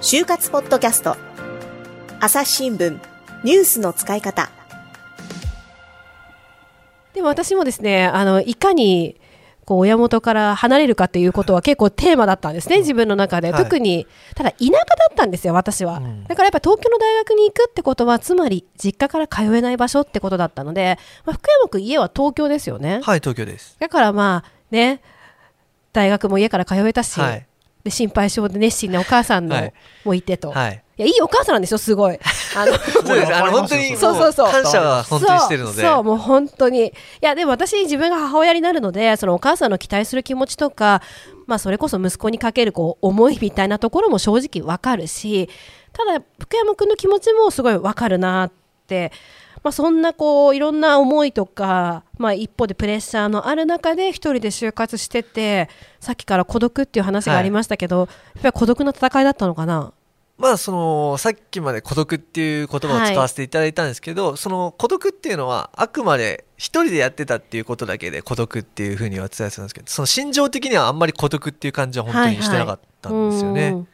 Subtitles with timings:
[0.00, 1.16] 就活ポッドキャスト。
[2.20, 3.00] 朝日新聞。
[3.42, 4.50] ニュースの使い方。
[7.14, 9.20] でも私もですねあのいかに
[9.64, 14.78] こう親元から離れるかっていうことは結構テーマだったんですね、自分の中で、はい、特にただ田舎だ
[15.10, 23.00] ったんですよ、私は、うん、だからやっぱ東京の大学に行くってことは、つまり実家から通えない場所ってことだったので、まあ、福山君、家は東京ですよね。
[23.02, 23.76] はい、東京です。
[23.78, 25.00] だからまあね、
[25.92, 27.46] 大学も家から通えたし、はい、
[27.84, 29.72] で心配性で熱心なお母さんの、
[30.04, 30.50] もいてと。
[30.50, 32.18] はいいやいいお母さんなんですよすごい。
[32.56, 35.82] あのそうですあの本当にそうそうそう感謝は本当にしてるので。
[35.82, 41.02] そうもう本当にいやでも私自分が母親になるのでそのお母さんの期待する気持ちとか
[41.46, 45.48] まあそれこそ息子にかけるこう思いみたいなところも正直わかるし
[45.92, 48.52] ただ福山君の気持ちもすごいわかるなっ
[48.86, 49.10] て。
[49.64, 55.68] まあ、そんなこういろんな思いとか、まあ、一方でプレッシャーのある中で一人で就活してて
[55.98, 59.92] さっきから孤独っていう話がありましたけど、はい、やっぱり孤独の戦いだったのかな？
[60.36, 73.86] まあそのさっきまで孤独っていう言葉を使わせていただいたんですけど、はい、その孤独っていうのはあくまで一人でやってたっていうことだけで孤独っていうふうには伝えてたんですけどその心情的にはあんまり孤独っていう感じは本当にしてなかったんですよね、はいはい、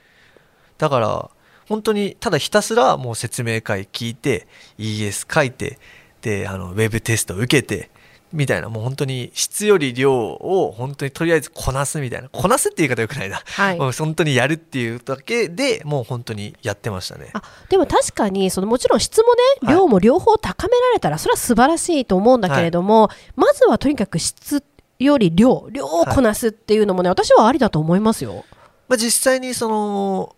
[0.78, 1.30] だから
[1.70, 5.78] 本当にただひたすらもう説明会聞いて ES 書いて
[6.20, 7.90] であのウェブテスト受けて
[8.32, 12.28] みたいなもう本当に質より量を本当にとりあえずこなすみたいな。
[12.28, 17.30] こなすって言い方よくないな、はい、もう本当にやるっていうだけでもう本当にやってましたね。
[17.34, 24.64] あでも確かにそのもちろん質もね量も両方高められたらそれは素晴らしいと思うんだけれども、はい、まずはとにかく質
[24.98, 28.44] より量量をこなすっていうのもね、はい、私はありだと思いますよ。
[28.88, 30.34] まあ、実際にその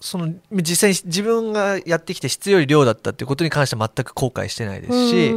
[0.00, 5.30] その実際に自分がやってきて質より量だったっていうことに関しては全く後悔してないですし、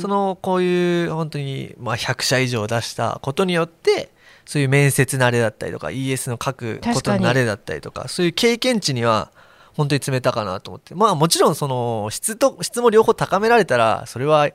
[0.00, 4.10] そのこういう本当にまあ100社以上出したことによって
[4.44, 9.32] そういう面接慣れだったりとか ES の書くことの慣れだったりとかそういう経験値には
[9.74, 10.94] 本当に詰めたかなと思って。
[10.94, 14.48] まあもちろんその質と質も両方高められたらそれは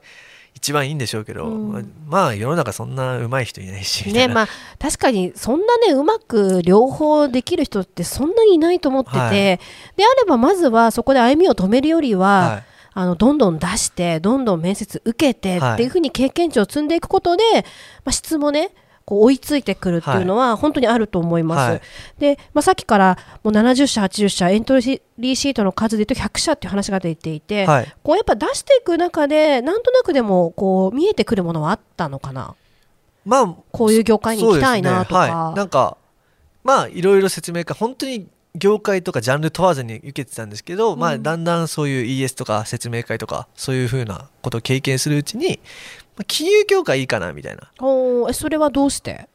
[0.61, 9.59] 一番いいんでしょうけど、うん、まあ世の中そんな上手い人いないしねまあ確かにそんなねうまく両方できる人ってそんなにいないと思ってて、はい、で
[10.05, 12.63] あればまずはそこで歩みを止めるよりは、はい、
[12.93, 17.43] あのどんどん出してどんどん面接受けてっていうふうに経験値を積んでいくことで、
[18.05, 18.69] まあ、質もね
[19.05, 21.71] こう追いついてくるっていうのは本当にあると思います。
[21.71, 21.81] はい、
[22.19, 32.55] で、まあ、さっきからもう70社、80社エントリーシートの数で言うと100社っていう話が出ていて、はい、こうやっぱ出していく中でなんとなくでもこう見えてくるものはあったのかな？
[33.25, 35.25] まあ、こういう業界に行きたいなとか。
[35.27, 35.97] ねはい、なんか
[36.63, 45.61] まあいろいろ説明会本当に業界とかジャンル問わずに受けてたんですけど、うん、まあ、だんだんそういう ES とか説明会とかそういうふうなことを経験するうちに
[46.27, 47.71] 金融業界いいかなみたいな。
[47.79, 49.29] おえそれはどうして？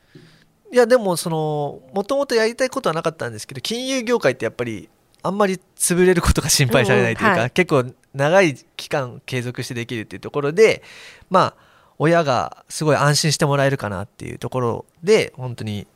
[0.73, 4.89] いやでもそのもともとやりたいことはなかったんですけど金融業界ってやっぱり
[5.23, 10.83] あんまり潰れることが心配されないというか、うんはい、結構長い期間継続してできるっていうところで
[11.31, 11.55] まあ
[11.99, 15.87] 親がすごい安心してもらえるかなっていうところで本当に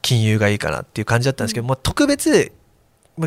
[0.00, 2.52] 金融がいいかなっていう感じだったんですけど、うん、まあ、特別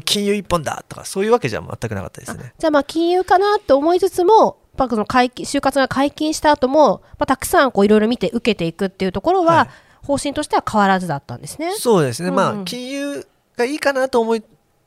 [0.06, 2.54] 金融一本だとかそういうわけじゃ全くなかったですね。
[2.58, 11.76] じゃあまあ金融かなと思いつつもぱその解禁就活が解禁した後も、まあ、たくさんこういろいろ見て受けていくっていうところは、はい、方針としては変わらずだったんですね。
[11.76, 14.44] そうですね、うん、まあ金融がいいかなと思い、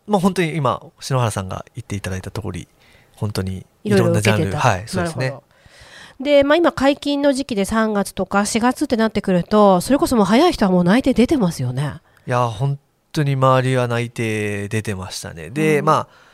[0.07, 2.67] まあ、本当に今篠原さんが言っていただいた通り
[3.17, 5.35] 本当にいろんなジャンルはいそうですね。
[6.21, 11.95] で、まあ、今解禁の時期で3月とか4月ってなってくるとそれこそもう早い人はもう内定出てますよね。
[12.27, 12.79] いや本
[13.13, 15.51] 当に周りは内定出てましたね。
[15.51, 16.32] で、うん、まあ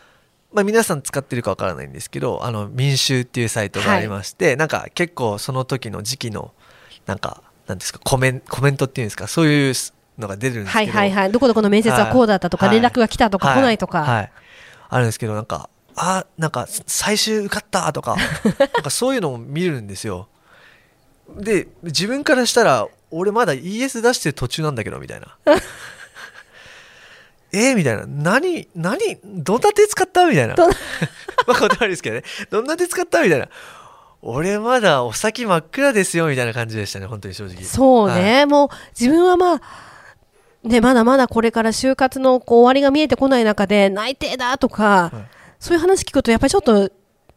[0.52, 6.52] まあ、皆さん使ってるかわからないんですけどあの民衆っていうサイトがありまして、はい、なんか結構その時の時期の
[7.06, 9.74] なんかなんですかコメンコメントっていうんですかそういう
[10.18, 11.32] のが出るんですけどはいはいはい。
[11.32, 14.32] どこどこの面接はこうだったとか、はい、連絡が来たとか、来ないとか、はい、
[14.88, 18.16] あるんですけどなんかあなんか最終受かったとか
[18.58, 20.28] なんかそういうのも見るんですよ。
[21.36, 25.36] で自分からしたら俺まだ ES 出してる途中なんだけどみたいな
[27.52, 28.04] えー、みたいな。
[28.06, 30.54] 何、何、どんな手使ったみたいな。
[31.46, 32.22] まあ、断りですけどね。
[32.50, 33.48] どんな手使ったみたいな。
[34.20, 37.62] 俺まだお先真っ暗ですよみたいな感じでしたね、本当に正直。
[37.62, 38.68] そうね、はい、もう
[38.98, 39.60] 自分はまあ、
[40.64, 45.14] ね、まだまだこれから就活のこう終わりが見えてこない中で内定だとか、はい、
[45.60, 46.90] そういう話聞くとやっぱりちょっと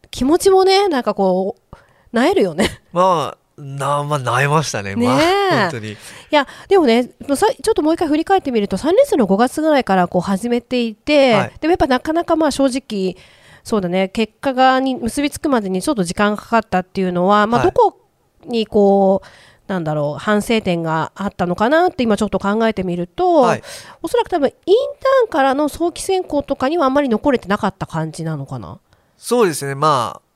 [0.10, 1.76] 気持ちもねなんかこう
[2.12, 2.82] なえるよね。
[2.92, 5.92] まあなまあ、なえましたね、ねまあ、本当に。
[5.92, 5.98] い
[6.32, 13.16] や、でもね、ちょっともう一回振り返ってみると、3年生の5月ぐらいからこう始めていて、はい、でもやっぱなかなかまあ正直、
[13.64, 18.00] そうだね、結果がに結びつくまでにちょっと時間がかかったっていうのは、まあ、どこ
[18.46, 19.28] にこう、
[19.68, 23.64] なんだろう反省点があったのかなって今ちょっと考えてみると、はい
[24.02, 24.54] おそらく多分イン
[25.00, 28.80] ターンからの早期選考とかにはあんまり残れてなかった感じなのかな？
[29.18, 30.31] そうですねまあ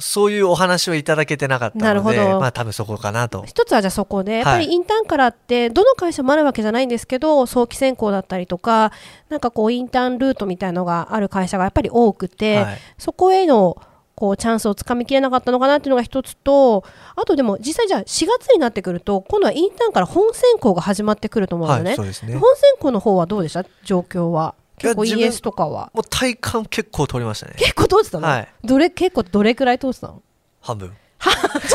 [0.00, 2.40] そういうお話をいただけてなかったのでなるほど。
[2.40, 3.44] まあ多分そこかなと。
[3.44, 8.92] 一つはじゃあそこでやっぱりインターンからってどの会社もあるわけじゃないんですけど早期選考だったりとか
[9.28, 12.78] なんかこうインターンルートみたいのがある会社がやっぱり多くて、はい。
[12.98, 13.80] そこへの
[14.16, 16.84] こうチャンスをつかみきれなかったのかなっていうのが一つと
[17.16, 22.04] あとでも実際じゃあ4月になってくると今度はインターンから本選考が始まってくると思うのね、はいね。
[22.04, 22.38] 本選
[22.78, 23.64] 考の方はどうでした？
[23.82, 25.90] 状況は結構 ES とかは。
[25.94, 27.54] もう体感結構通りましたね。
[27.56, 28.48] 結構通ってたの、はい。
[28.64, 30.22] どれ結構どれくらい通ってたの？
[30.60, 30.96] 半分。
[31.20, 31.30] ちょ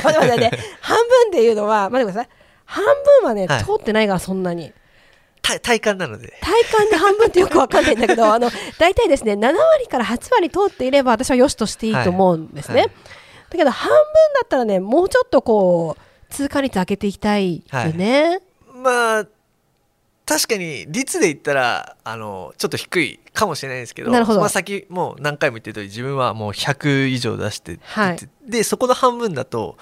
[0.10, 2.30] っと待って半分っていうのは待ってください。
[2.66, 2.84] 半
[3.22, 3.64] 分はね、はい。
[3.64, 4.74] 通ってないからそんなに。
[5.42, 6.34] 体体感なので。
[6.42, 8.50] 体感で半分ってよくわかんないんだけど あの
[8.80, 12.86] 大体ですね7割から8割通っていれば私は良しとしていいと思うんですね、はい。
[12.86, 12.96] はい
[13.50, 14.02] だけど半分だ
[14.46, 18.42] ったらねもうちょっとこう通過率上げていきたいよね、
[18.74, 19.26] まあ
[20.26, 24.40] 確かに率で言ったらあのちょっと低いかもしれないですけどなるほど。
[24.40, 28.18] まあ、先もう何回も言ってる通り自分はもう100以上出して、はい。
[28.48, 29.78] でそこの半分だと、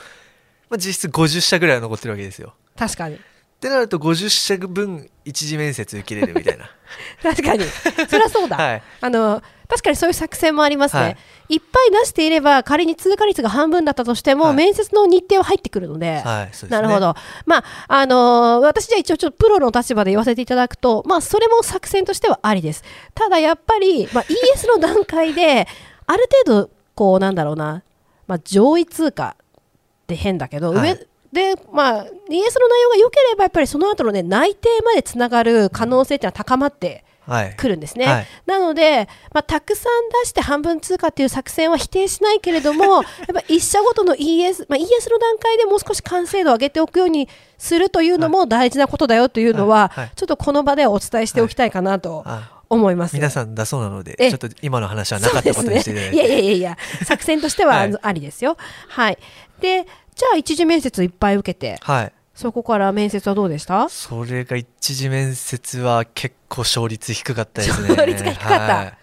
[0.70, 2.54] まあ、実質50社ぐらいは残ってるわけですよ。
[2.76, 3.20] 確かに
[3.64, 6.70] ってなると50社分一次面接受けれるみたいな。
[7.24, 7.64] 確かに
[8.10, 11.18] そりゃそうだ、はいあの確かにそういう作戦もありますね、はい
[11.50, 16.70] い、っぱい出していれば仮に通過率が半分だったとしても、はい面接の日程は入ってくるので、はい、ですね。
[16.70, 17.00] なるほ。
[17.00, 17.16] ど。
[17.48, 22.84] まあ、あのー私じゃあ一応ちょっとプロの立場で言わせていただくと、まあ、それも作戦としてはありです。
[23.16, 25.68] ただやっぱり、まあ、ES の段階で、
[26.06, 27.84] ある程度、こう、なんだろうな、
[28.28, 37.56] まあ、上位通過って変だけど、はい上、で、まあ、ES の内容が良ければ、やっぱりその後のね、内定までつながる可能性っていうのは高まってはい。
[37.56, 38.06] くるんですね。
[38.06, 43.04] はいなので、まあ、たくさん出して半分通過っていう作戦は否定しないけれども、 やっ
[43.34, 53.16] ぱ一社ごとの ES、まあ、ES の段階でもう少し完成度を上げておくようにするというのも大事なことだよというのは、はいはいちょっとこの場ではお伝えしておきたいかなとあ思います。
[53.16, 56.16] 皆さんだそうなので、えちょっと今の話はなかったことにしていただいて。
[56.18, 58.58] ね、いやいやいや作戦としてははいありですよ。
[58.90, 59.18] はい。
[59.62, 62.14] で、じゃあ一次面接いっぱい受けて、はい。
[62.36, 63.90] そこから面接はどうでした？
[63.90, 67.90] それが一次面接は結構勝率低かったですね。
[67.90, 68.94] 勝率が低かったはい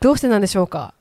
[0.00, 0.94] どうしてなんでしょうか？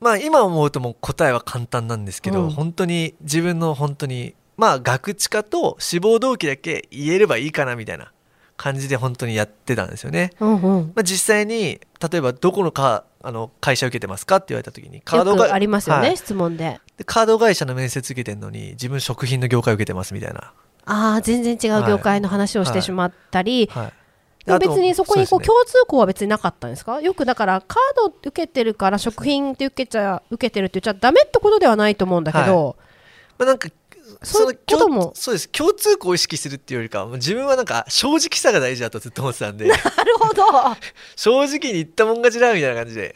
[0.00, 8.12] まあ今思うともう答えは簡単なんですけど、うん本当に自分の本当にまあ学知化と志望動機だけ言えればいいかなみたいな
[8.56, 10.30] 感じで本当にやってたんですよね。
[10.38, 10.92] うんうん。
[10.94, 16.80] まあ、実際に例えばどこのかあの会社受けてますかって言われた時にカーよドがくありますよね、はい質問で。
[16.96, 20.52] でカード会社の面接受けてんのに自分食品の業界受けてますみたいな。
[20.86, 23.92] ああ全然違う業界の話をしてしまったり、はい、
[24.44, 27.00] でも別にそこにこう共通項は別になかったんですか？
[27.00, 32.76] よくだからカード受けてるから食品って受けちゃ受けてるって言っちゃダメってことではないと思うんだけど、
[33.38, 33.68] まあ、なんか
[34.22, 34.94] そういうことも。
[34.94, 35.48] その共そうです。
[35.48, 39.66] 共通項を意識するっていうよりか自分はなんか正直さが大事だとずっと思ってたんで。
[39.68, 39.82] なる
[40.18, 40.44] ほど。
[41.16, 43.14] 正直に言ったもん勝ちだみたいな感じで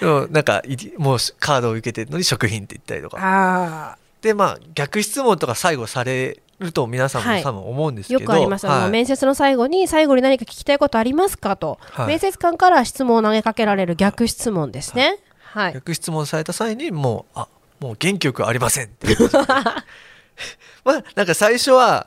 [0.00, 3.18] でもなんかいもうカードを受けてるのに食品って言ったりとか。
[3.20, 7.38] あでまあ逆質問とか最後されると皆さんはい。
[7.38, 8.90] も多分思うんですーけど、よくあります、はい。
[8.90, 12.06] 面接の最後に最後に何か聞きたいことありますかと、はい。
[12.08, 15.18] 面接官から質問を投げかけられる逆質問ですね。
[15.40, 17.48] はい、逆質問された際にもうあ
[17.80, 19.08] もう元気よくありませんって。
[20.84, 22.06] まあなんか最初は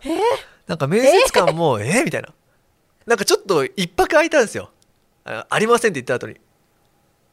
[0.67, 2.03] なんか面接官もえ？
[2.03, 2.29] みたいな。
[3.05, 4.69] なんかちょっと一泊空いたんですよ。
[5.25, 6.39] あありませんって言った後に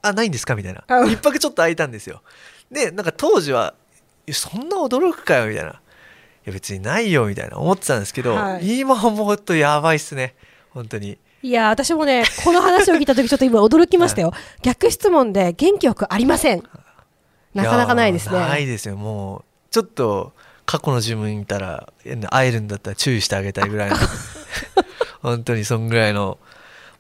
[0.03, 0.55] あないんですか？
[0.55, 0.85] みたいな。
[0.87, 2.23] あ一泊ちょっと空いたんですよ。
[2.71, 3.75] でなんか当時は
[4.31, 5.71] そんな驚くかよみたいな。
[5.71, 5.75] い
[6.45, 7.59] や別にないよみたいな。
[7.59, 8.79] 思ってたんですけど、はい。
[8.81, 10.35] 今思うとやばいっすね。
[10.71, 11.19] 本当に。
[11.41, 16.63] いや私もねこの話を聞いた時 ちょっと今驚きましたよ、逆質問で元気よくありません。
[17.55, 18.37] なかなかないですね。
[18.37, 18.97] やないですよ。
[18.97, 20.33] もうちょっと
[20.67, 21.93] 過去の自分いたら
[22.31, 23.97] 会えるんだったら注意してあげたいぐらいの。
[25.23, 26.39] 本当にそんぐらいの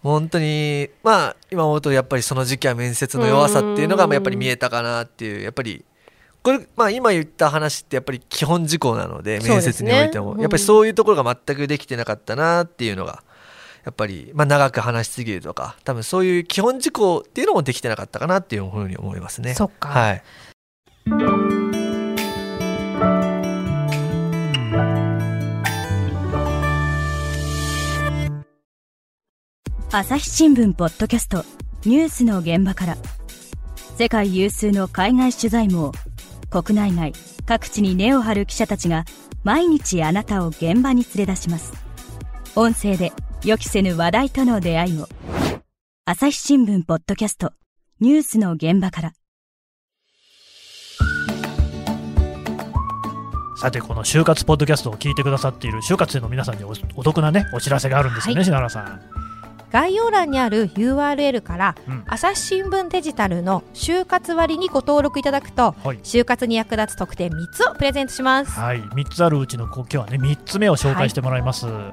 [0.03, 5.85] 本当にまあ今思うとやっぱりその時期は面接の弱さっていうのがうんやっぱり見えたかなっていうやっぱり
[6.43, 10.41] これまあ今言った話ってやっぱり基本事項なので面接においても、うん。
[10.41, 13.23] やっぱりそういうところが全くできてなかったなっていうのが
[13.85, 19.55] やっぱり、まあ、長く話しすぎるとか多分そういう基本事項っていうのもできてなかったかなっていうふうに思いますね。
[19.55, 19.89] そっか。
[19.89, 20.23] はい
[29.91, 31.47] 朝日新聞ポッドキャスト
[31.87, 32.97] ニュースの現場から。
[33.97, 35.93] 世界有数の海外取材網
[36.51, 37.15] 国内外
[37.47, 39.07] 各地に根を張る記者たちが
[39.45, 41.73] 毎日あなたを現場に連れ出します。
[42.55, 43.13] 音声で
[43.47, 45.09] 予期せぬ話題との出会いを
[46.05, 47.53] 朝日新聞ポッドキャスト
[47.99, 49.13] ニュースの現場から。
[53.57, 59.01] さてこの就活ポッドキャストを聞いてくださっている就活生の皆さんにお得なねお知らせがあるんですよね、はい、篠原さん
[59.71, 68.53] 概要欄にある URL から、うん、朝日新聞デジタルの就活割にご登録いただくと、はい、就活に役立つ特典3つをプレゼントします。
[68.53, 68.81] はい。
[68.81, 71.93] 3つあるうちの今日はね3つ目を紹介してもらいます、は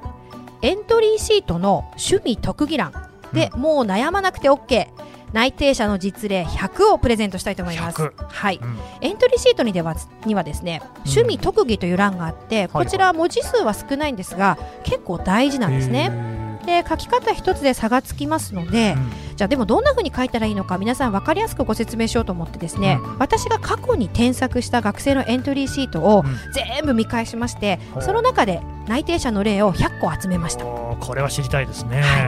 [0.61, 2.93] い、エントリーシートの趣味特技欄。
[3.33, 4.87] で、うん、もう悩まなくて OK
[5.33, 8.13] 内定者の実例100をプレゼントしたいと思います。
[8.15, 16.44] はい、うん、エントリーシートにではにはですね、趣味特技という欄があって、こちら文字数は少ないんですが、結構大事なんですね。
[16.65, 27.99] で書き方一つで差がつきますので、うん、じゃあでもどんなふうに書いたらいいのか皆さん分かりやすくご説明しようと思ってですね、うん、私が過去に添削した学生のエントリーシートを全部見返しまして、う。
[27.99, 30.65] ん、その中で内定者の例を100個集めました。
[30.65, 32.19] これは知りたいですね、は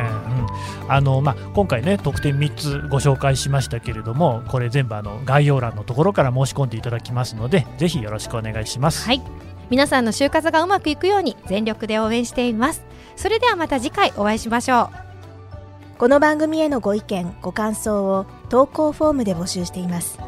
[0.88, 9.06] い、あのまあ、今回ね特典3つご紹介しましたけれどもこれ全部あの概要欄のところから申し込んでいただきますのでぜひよろしくお願いします。
[9.06, 9.22] はい。
[9.70, 12.84] 皆さんの就活がうまくいくように全力で応援しています
[13.17, 15.97] それではまた次回お会いしましょう。
[15.97, 20.19] この番組へのご意見ご感想を投稿フォームで募集しています。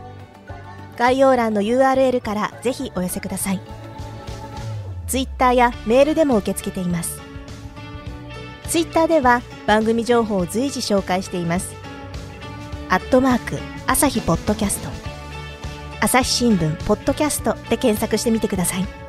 [0.97, 3.61] 概要欄の URL からぜひお寄せください。
[5.07, 7.21] ツイッターやメールでも受け付けています。
[8.67, 11.75] ツイッターでは番組情報を随時紹介しています。
[12.89, 14.89] アットマーク朝日ポッドキャスト。
[16.01, 19.08] 朝日新聞ポッドキャストで検索してみてください。